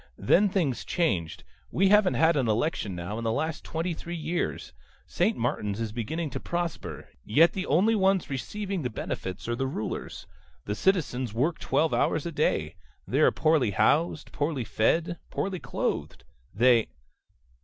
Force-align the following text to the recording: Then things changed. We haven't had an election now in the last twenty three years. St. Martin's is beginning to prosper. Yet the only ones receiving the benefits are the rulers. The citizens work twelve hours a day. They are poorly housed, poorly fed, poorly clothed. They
Then 0.17 0.49
things 0.49 0.83
changed. 0.83 1.43
We 1.69 1.89
haven't 1.89 2.15
had 2.15 2.35
an 2.35 2.47
election 2.47 2.95
now 2.95 3.19
in 3.19 3.23
the 3.23 3.31
last 3.31 3.63
twenty 3.63 3.93
three 3.93 4.15
years. 4.15 4.73
St. 5.05 5.37
Martin's 5.37 5.79
is 5.79 5.91
beginning 5.91 6.31
to 6.31 6.39
prosper. 6.39 7.07
Yet 7.23 7.53
the 7.53 7.67
only 7.67 7.93
ones 7.93 8.27
receiving 8.27 8.81
the 8.81 8.89
benefits 8.89 9.47
are 9.47 9.55
the 9.55 9.67
rulers. 9.67 10.25
The 10.65 10.73
citizens 10.73 11.35
work 11.35 11.59
twelve 11.59 11.93
hours 11.93 12.25
a 12.25 12.31
day. 12.31 12.73
They 13.07 13.19
are 13.19 13.29
poorly 13.29 13.69
housed, 13.69 14.31
poorly 14.31 14.63
fed, 14.63 15.19
poorly 15.29 15.59
clothed. 15.59 16.23
They 16.51 16.87